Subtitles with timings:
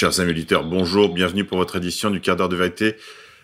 [0.00, 2.94] Chers amis auditeurs, bonjour, bienvenue pour votre édition du quart d'heure de vérité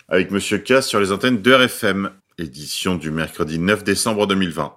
[0.09, 4.73] avec Monsieur K sur les antennes de RFM, édition du mercredi 9 décembre 2020.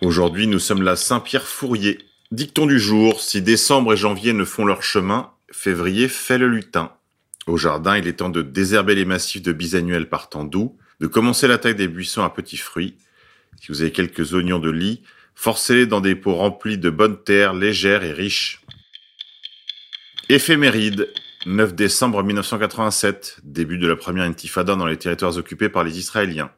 [0.00, 1.98] Aujourd'hui, nous sommes là Saint-Pierre-Fourier.
[2.30, 6.92] Dicton du jour, si décembre et janvier ne font leur chemin, février fait le lutin.
[7.46, 11.08] Au jardin, il est temps de désherber les massifs de bisannuels par temps doux, de
[11.08, 12.96] commencer l'attaque des buissons à petits fruits.
[13.60, 15.02] Si vous avez quelques oignons de lit,
[15.36, 18.62] forcez-les dans des pots remplis de bonnes terres légères et riches.
[20.28, 21.08] Éphéméride,
[21.44, 26.50] 9 décembre 1987, début de la première intifada dans les territoires occupés par les Israéliens.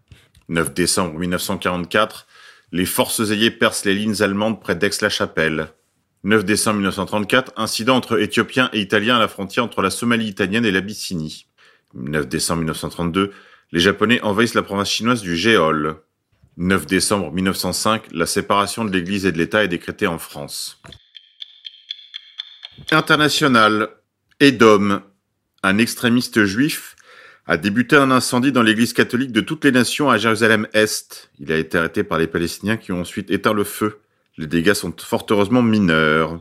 [0.48, 2.27] 9 décembre 1944,
[2.72, 5.69] les forces ailiées percent les lignes allemandes près d'Aix-la-Chapelle.
[6.24, 10.64] 9 décembre 1934, incident entre Éthiopiens et Italiens à la frontière entre la Somalie italienne
[10.64, 11.47] et l'Abyssinie.
[11.95, 13.33] 9 décembre 1932,
[13.72, 16.00] les Japonais envahissent la province chinoise du Géol.
[16.59, 20.83] 9 décembre 1905, la séparation de l'Église et de l'État est décrétée en France.
[22.91, 23.91] International.
[24.41, 25.00] Edom.
[25.62, 26.97] Un extrémiste juif
[27.47, 31.31] a débuté un incendie dans l'église catholique de toutes les nations à Jérusalem-Est.
[31.39, 34.00] Il a été arrêté par les Palestiniens qui ont ensuite éteint le feu.
[34.37, 36.41] Les dégâts sont fort heureusement mineurs.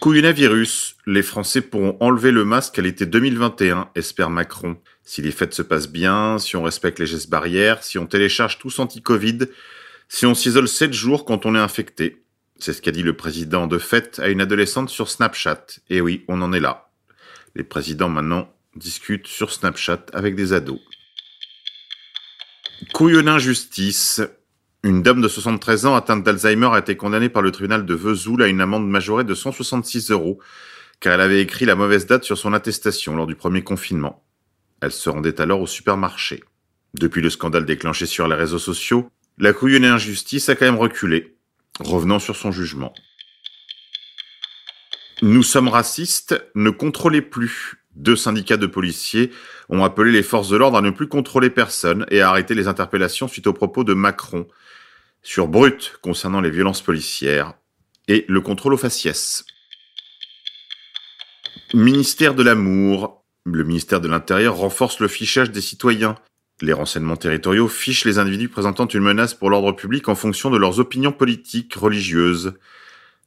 [0.00, 0.96] Couillonavirus.
[1.06, 4.76] Les Français pourront enlever le masque à l'été 2021, espère Macron.
[5.04, 8.58] Si les fêtes se passent bien, si on respecte les gestes barrières, si on télécharge
[8.58, 9.40] tous anti-Covid,
[10.08, 12.24] si on s'isole 7 jours quand on est infecté.
[12.58, 15.66] C'est ce qu'a dit le président de fête à une adolescente sur Snapchat.
[15.90, 16.90] Et oui, on en est là.
[17.54, 20.80] Les présidents maintenant discutent sur Snapchat avec des ados.
[22.92, 24.20] Couillonin justice.
[24.84, 28.42] Une dame de 73 ans atteinte d'Alzheimer a été condamnée par le tribunal de Vesoul
[28.42, 30.40] à une amende majorée de 166 euros,
[31.00, 34.24] car elle avait écrit la mauvaise date sur son attestation lors du premier confinement.
[34.82, 36.42] Elle se rendait alors au supermarché.
[36.94, 39.08] Depuis le scandale déclenché sur les réseaux sociaux,
[39.38, 41.36] la couillonnée injustice a quand même reculé,
[41.78, 42.92] revenant sur son jugement.
[45.22, 47.84] Nous sommes racistes, ne contrôlez plus.
[47.94, 49.30] Deux syndicats de policiers
[49.68, 52.66] ont appelé les forces de l'ordre à ne plus contrôler personne et à arrêter les
[52.66, 54.48] interpellations suite aux propos de Macron
[55.22, 57.54] sur Brut concernant les violences policières
[58.08, 59.44] et le contrôle aux faciès.
[61.72, 63.21] Ministère de l'amour.
[63.44, 66.14] Le ministère de l'Intérieur renforce le fichage des citoyens.
[66.60, 70.58] Les renseignements territoriaux fichent les individus présentant une menace pour l'ordre public en fonction de
[70.58, 72.54] leurs opinions politiques, religieuses.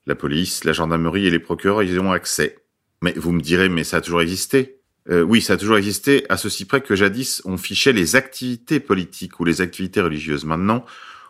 [0.06, 2.60] La police, la gendarmerie et les procureurs y ont accès.
[3.02, 4.80] Mais vous me direz, mais ça a toujours existé.
[5.10, 8.80] Euh, oui, ça a toujours existé, à ceci près que jadis on fichait les activités
[8.80, 10.46] politiques ou les activités religieuses.
[10.46, 10.86] Maintenant,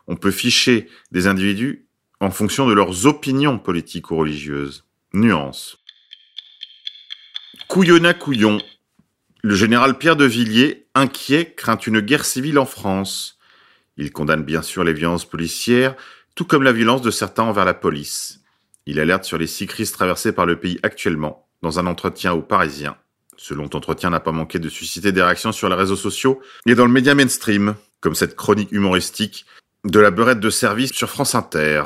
[0.08, 1.88] on peut ficher des individus
[2.20, 4.86] en fonction de leurs opinions politiques ou religieuses.
[5.14, 5.78] Nuance.
[7.68, 8.62] Couillonna couillon.
[9.48, 13.38] Le général Pierre de Villiers, inquiet, craint une guerre civile en France.
[13.96, 15.96] Il condamne bien sûr les violences policières,
[16.34, 18.42] tout comme la violence de certains envers la police.
[18.88, 22.42] Il alerte sur les six crises traversées par le pays actuellement, dans un entretien aux
[22.42, 22.98] Parisiens.
[23.38, 26.74] Ce long entretien n'a pas manqué de susciter des réactions sur les réseaux sociaux et
[26.74, 29.46] dans le média mainstream, comme cette chronique humoristique
[29.84, 31.84] de la beurette de service sur France Inter.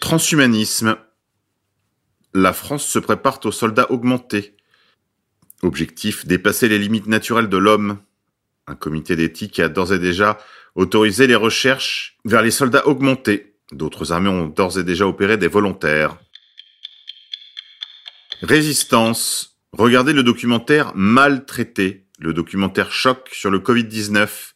[0.00, 0.96] Transhumanisme.
[2.34, 4.54] La France se prépare aux soldats augmentés.
[5.62, 7.98] Objectif, dépasser les limites naturelles de l'homme.
[8.66, 10.38] Un comité d'éthique a d'ores et déjà
[10.74, 13.54] autorisé les recherches vers les soldats augmentés.
[13.72, 16.16] D'autres armées ont d'ores et déjà opéré des volontaires.
[18.42, 19.58] Résistance.
[19.72, 24.54] Regardez le documentaire Maltraité, le documentaire choc sur le Covid-19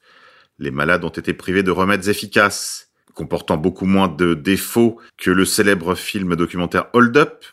[0.59, 5.45] les malades ont été privés de remèdes efficaces, comportant beaucoup moins de défauts que le
[5.45, 7.45] célèbre film documentaire Hold Up.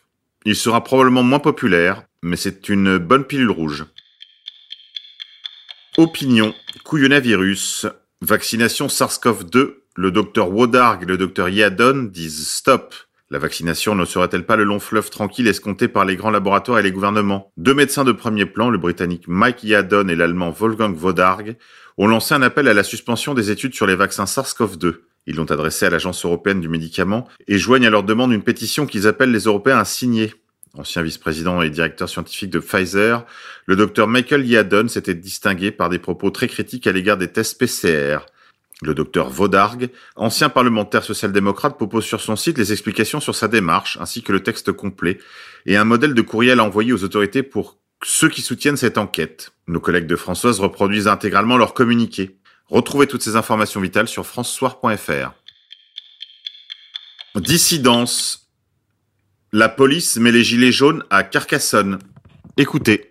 [0.44, 3.84] Il sera probablement moins populaire, mais c'est une bonne pilule rouge.
[5.98, 6.54] Opinion.
[6.84, 7.86] Couillonavirus.
[8.20, 9.74] Vaccination SARS-CoV-2.
[9.94, 12.94] Le docteur Wodarg et le docteur Yadon disent stop.
[13.28, 16.82] La vaccination ne serait-elle pas le long fleuve tranquille escompté par les grands laboratoires et
[16.82, 17.50] les gouvernements?
[17.56, 21.56] Deux médecins de premier plan, le britannique Mike Yadon et l'allemand Wolfgang Wodarg,
[21.98, 24.96] ont lancé un appel à la suspension des études sur les vaccins SARS-CoV-2.
[25.26, 28.86] Ils l'ont adressé à l'Agence européenne du médicament et joignent à leur demande une pétition
[28.86, 30.34] qu'ils appellent les Européens à signer.
[30.78, 33.26] Ancien vice-président et directeur scientifique de Pfizer,
[33.66, 37.58] le docteur Michael Yadon s'était distingué par des propos très critiques à l'égard des tests
[37.58, 38.20] PCR.
[38.80, 43.98] Le docteur Vaudargue, ancien parlementaire social-démocrate, propose sur son site les explications sur sa démarche,
[44.00, 45.18] ainsi que le texte complet,
[45.66, 49.52] et un modèle de courriel à envoyer aux autorités pour ceux qui soutiennent cette enquête.
[49.68, 52.38] Nos collègues de Françoise reproduisent intégralement leur communiqué.
[52.68, 55.32] Retrouvez toutes ces informations vitales sur francesoir.fr.
[57.36, 58.50] Dissidence.
[59.54, 61.98] La police met les gilets jaunes à Carcassonne.
[62.56, 63.10] Écoutez.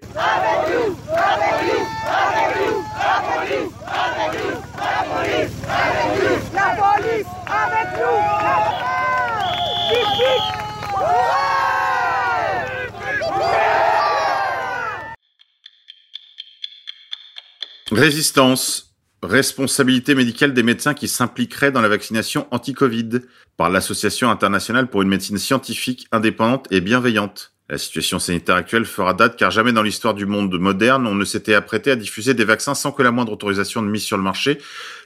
[17.92, 18.91] Résistance.
[19.24, 23.22] Responsabilité médicale des médecins qui s'impliqueraient dans la vaccination anti-Covid
[23.56, 27.54] par l'Association internationale pour une médecine scientifique indépendante et bienveillante.
[27.70, 31.24] La situation sanitaire actuelle fera date car jamais dans l'histoire du monde moderne on ne
[31.24, 34.24] s'était apprêté à diffuser des vaccins sans que la moindre autorisation de mise sur le
[34.24, 34.58] marché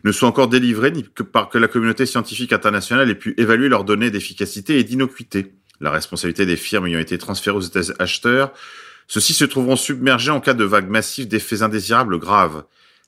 [0.06, 3.68] ne soit encore délivrée ni que par que la communauté scientifique internationale ait pu évaluer
[3.68, 5.54] leurs données d'efficacité et d'innocuité.
[5.82, 8.54] La responsabilité des firmes ayant été transférées aux États acheteurs,
[9.08, 12.64] ceux-ci se trouveront submergés en cas de vague massive d'effets indésirables graves.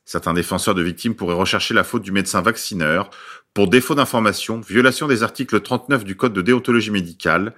[0.07, 3.09] Certains défenseurs de victimes pourraient rechercher la faute du médecin vaccineur
[3.53, 7.53] pour défaut d'information, violation des articles 39 du Code de déontologie médicale,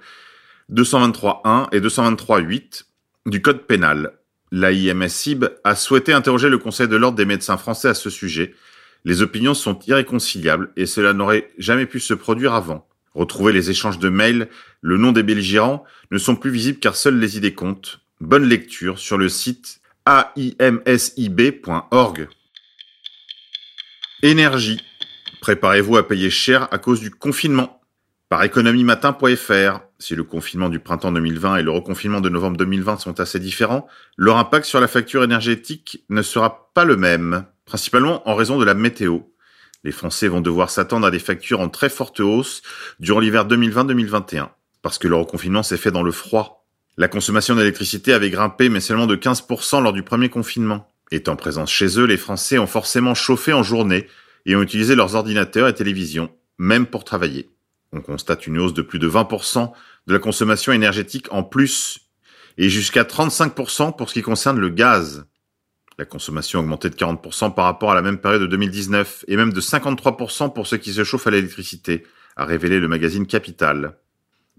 [0.72, 2.86] 223.1 et 223.8
[3.26, 4.14] du Code pénal.
[4.50, 8.56] L'AIMSIB a souhaité interroger le Conseil de l'ordre des médecins français à ce sujet.
[9.04, 12.88] Les opinions sont irréconciliables et cela n'aurait jamais pu se produire avant.
[13.14, 14.48] Retrouver les échanges de mails,
[14.80, 18.00] le nom des belligérants ne sont plus visibles car seules les idées comptent.
[18.20, 19.80] Bonne lecture sur le site
[20.58, 22.28] aimsib.org.
[24.22, 24.82] Énergie.
[25.40, 27.80] Préparez-vous à payer cher à cause du confinement.
[28.28, 33.18] Par économiematin.fr, si le confinement du printemps 2020 et le reconfinement de novembre 2020 sont
[33.18, 33.88] assez différents,
[34.18, 38.64] leur impact sur la facture énergétique ne sera pas le même, principalement en raison de
[38.66, 39.20] la météo.
[39.84, 42.60] Les Français vont devoir s'attendre à des factures en très forte hausse
[42.98, 44.48] durant l'hiver 2020-2021,
[44.82, 46.66] parce que le reconfinement s'est fait dans le froid.
[46.98, 50.89] La consommation d'électricité avait grimpé, mais seulement de 15% lors du premier confinement.
[51.10, 54.06] Étant présents chez eux, les Français ont forcément chauffé en journée
[54.46, 57.50] et ont utilisé leurs ordinateurs et télévisions, même pour travailler.
[57.92, 59.72] On constate une hausse de plus de 20%
[60.06, 62.10] de la consommation énergétique en plus
[62.58, 65.24] et jusqu'à 35% pour ce qui concerne le gaz.
[65.98, 69.36] La consommation a augmenté de 40% par rapport à la même période de 2019 et
[69.36, 72.06] même de 53% pour ceux qui se chauffent à l'électricité,
[72.36, 73.96] a révélé le magazine Capital.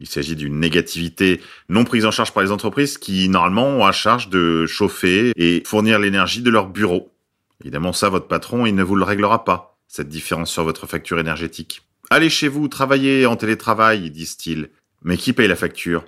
[0.01, 1.39] Il s'agit d'une négativité
[1.69, 5.61] non prise en charge par les entreprises qui, normalement, ont à charge de chauffer et
[5.63, 7.13] fournir l'énergie de leur bureau.
[7.61, 11.19] Évidemment, ça, votre patron, il ne vous le réglera pas, cette différence sur votre facture
[11.19, 11.83] énergétique.
[12.09, 14.71] Allez chez vous, travaillez en télétravail, disent-ils.
[15.03, 16.03] Mais qui paye la facture?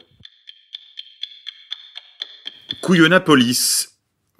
[2.81, 3.89] Couillonapolis.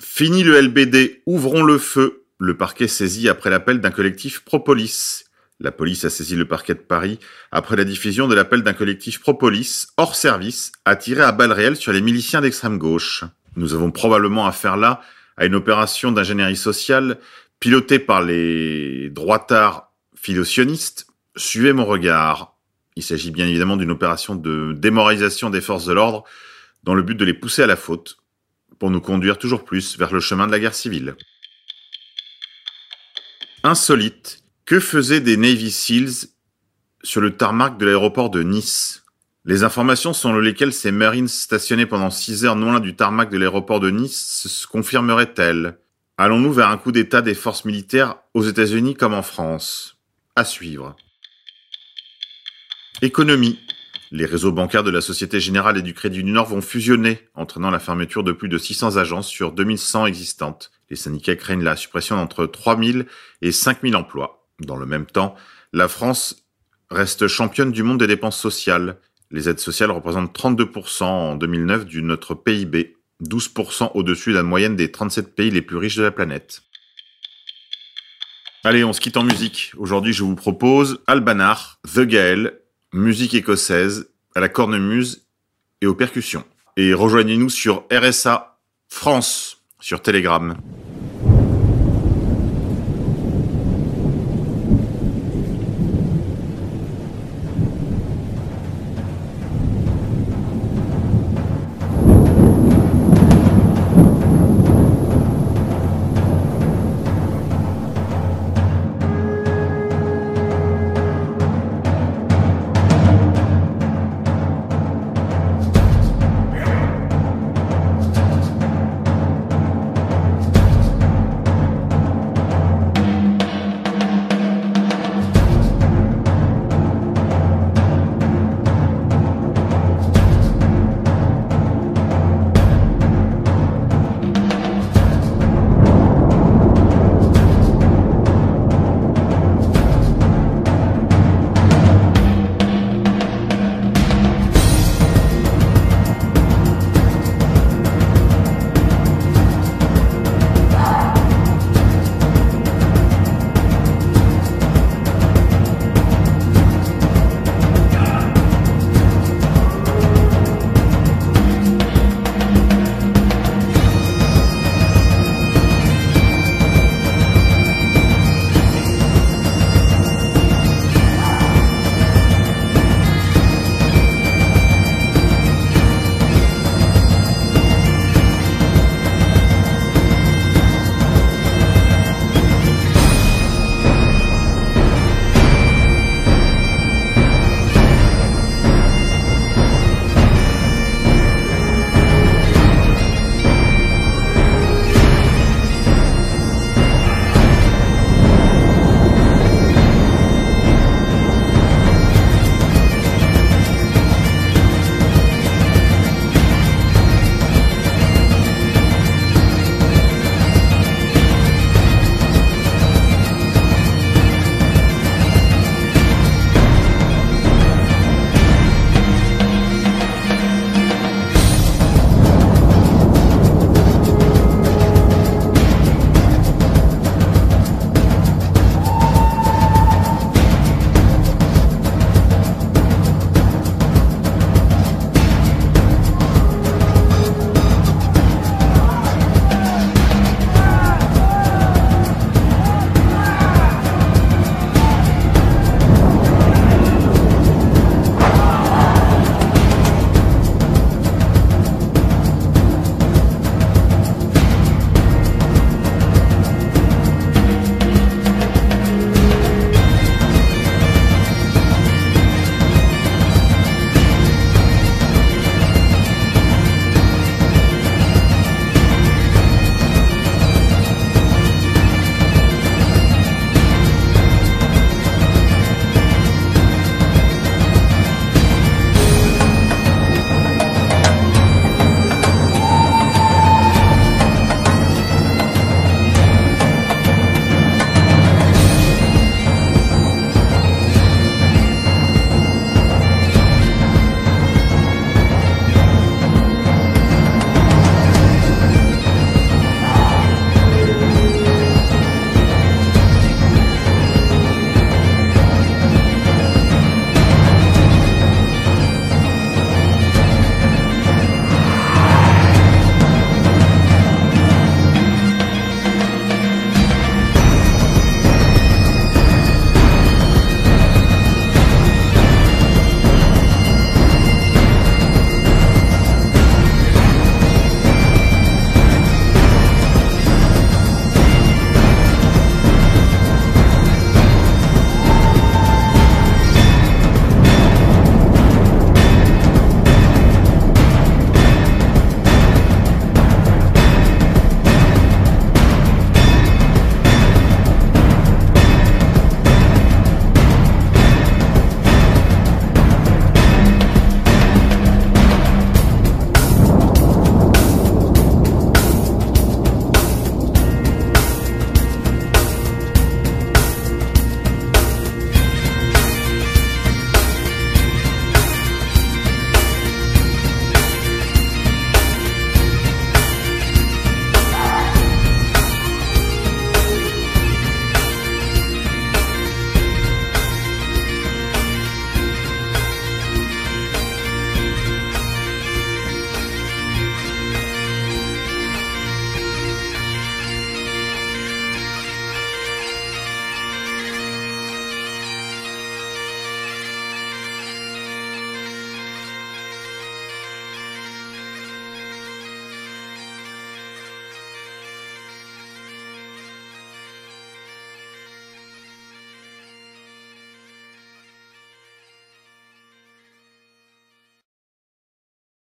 [0.02, 2.26] Fini le LBD, ouvrons le feu.
[2.40, 5.26] Le parquet saisi après l'appel d'un collectif Propolis.
[5.60, 7.20] La police a saisi le parquet de Paris
[7.52, 11.94] après la diffusion de l'appel d'un collectif Propolis, hors service, attiré à balles réelles sur
[11.94, 13.24] les miliciens d'extrême gauche.
[13.56, 15.02] Nous avons probablement affaire là
[15.38, 17.20] à une opération d'ingénierie sociale
[17.60, 21.08] pilotée par les droitards philosionistes.
[21.36, 22.58] Suivez mon regard.
[22.96, 26.24] Il s'agit bien évidemment d'une opération de démoralisation des forces de l'ordre
[26.84, 28.18] dans le but de les pousser à la faute
[28.80, 31.16] pour nous conduire toujours plus vers le chemin de la guerre civile.
[33.64, 36.30] Insolite, que faisaient des Navy SEALs
[37.04, 39.04] sur le tarmac de l'aéroport de Nice?
[39.46, 43.38] Les informations selon lesquelles ces Marines stationnés pendant six heures non loin du tarmac de
[43.38, 45.78] l'aéroport de Nice se confirmeraient-elles?
[46.18, 49.98] Allons-nous vers un coup d'état des forces militaires aux États-Unis comme en France?
[50.36, 50.96] À suivre.
[53.02, 53.60] Économie.
[54.12, 57.72] Les réseaux bancaires de la Société Générale et du Crédit du Nord vont fusionner, entraînant
[57.72, 60.72] la fermeture de plus de 600 agences sur 2100 existantes.
[60.90, 63.08] Les syndicats craignent la suppression d'entre 3000
[63.42, 64.43] et 5000 emplois.
[64.66, 65.36] Dans le même temps,
[65.72, 66.46] la France
[66.90, 68.98] reste championne du monde des dépenses sociales.
[69.32, 74.76] Les aides sociales représentent 32% en 2009 du notre PIB, 12% au-dessus de la moyenne
[74.76, 76.62] des 37 pays les plus riches de la planète.
[78.64, 79.74] Allez, on se quitte en musique.
[79.78, 82.60] Aujourd'hui, je vous propose Albanar, The Gael,
[82.94, 85.28] musique écossaise, à la cornemuse
[85.82, 86.46] et aux percussions.
[86.78, 90.56] Et rejoignez-nous sur RSA France sur Telegram.